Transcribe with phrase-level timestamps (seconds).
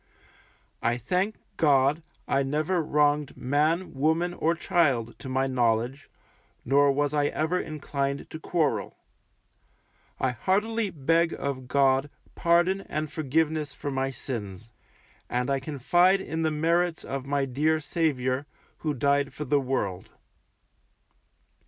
[0.81, 6.09] I thank God, I never wronged man, woman, or child, to my knowledge,
[6.65, 8.97] nor was I ever inclined to quarrel.
[10.19, 14.71] I heartily beg of God pardon and forgiveness for my sins,
[15.29, 18.47] and I confide in the merits of my dear Saviour,
[18.79, 20.09] who died for the World.